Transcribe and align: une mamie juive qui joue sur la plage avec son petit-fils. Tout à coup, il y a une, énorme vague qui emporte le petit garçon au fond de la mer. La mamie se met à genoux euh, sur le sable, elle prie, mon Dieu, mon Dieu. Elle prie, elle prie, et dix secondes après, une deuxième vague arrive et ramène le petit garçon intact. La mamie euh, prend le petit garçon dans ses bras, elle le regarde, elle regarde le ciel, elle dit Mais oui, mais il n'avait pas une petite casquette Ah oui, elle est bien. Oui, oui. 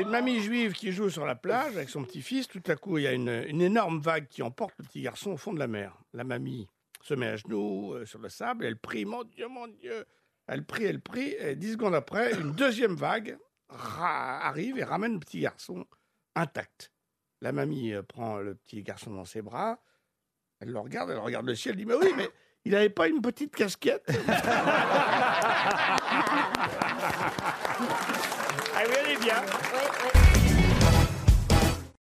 une 0.00 0.08
mamie 0.08 0.40
juive 0.40 0.72
qui 0.72 0.90
joue 0.90 1.10
sur 1.10 1.26
la 1.26 1.34
plage 1.34 1.76
avec 1.76 1.90
son 1.90 2.02
petit-fils. 2.04 2.48
Tout 2.48 2.62
à 2.66 2.76
coup, 2.76 2.96
il 2.98 3.04
y 3.04 3.06
a 3.06 3.12
une, 3.12 3.28
énorme 3.28 4.00
vague 4.00 4.26
qui 4.28 4.42
emporte 4.42 4.74
le 4.78 4.84
petit 4.84 5.02
garçon 5.02 5.32
au 5.32 5.36
fond 5.36 5.52
de 5.52 5.58
la 5.58 5.66
mer. 5.66 5.98
La 6.14 6.24
mamie 6.24 6.66
se 7.02 7.14
met 7.14 7.26
à 7.26 7.36
genoux 7.36 7.92
euh, 7.92 8.06
sur 8.06 8.20
le 8.20 8.28
sable, 8.28 8.64
elle 8.64 8.78
prie, 8.78 9.04
mon 9.04 9.24
Dieu, 9.24 9.48
mon 9.48 9.66
Dieu. 9.66 10.06
Elle 10.46 10.64
prie, 10.64 10.84
elle 10.84 11.00
prie, 11.00 11.34
et 11.38 11.56
dix 11.56 11.72
secondes 11.72 11.94
après, 11.94 12.32
une 12.32 12.52
deuxième 12.52 12.94
vague 12.94 13.36
arrive 13.68 14.78
et 14.78 14.84
ramène 14.84 15.14
le 15.14 15.20
petit 15.20 15.40
garçon 15.40 15.84
intact. 16.34 16.90
La 17.40 17.52
mamie 17.52 17.92
euh, 17.92 18.02
prend 18.02 18.38
le 18.38 18.54
petit 18.54 18.82
garçon 18.82 19.10
dans 19.12 19.24
ses 19.24 19.42
bras, 19.42 19.82
elle 20.60 20.70
le 20.70 20.78
regarde, 20.78 21.10
elle 21.10 21.18
regarde 21.18 21.46
le 21.46 21.54
ciel, 21.54 21.72
elle 21.72 21.78
dit 21.78 21.86
Mais 21.86 21.94
oui, 21.94 22.12
mais 22.16 22.30
il 22.64 22.72
n'avait 22.72 22.88
pas 22.88 23.08
une 23.08 23.20
petite 23.20 23.54
casquette 23.54 24.08
Ah 28.74 28.84
oui, 28.88 28.94
elle 29.04 29.10
est 29.10 29.11
bien. 29.22 29.36
Oui, 29.72 29.84
oui. 30.04 30.41